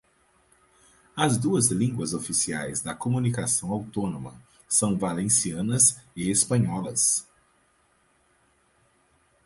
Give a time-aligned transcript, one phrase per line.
[1.15, 4.33] As duas línguas oficiais da comunidade autônoma
[4.67, 7.29] são valencianas e espanholas.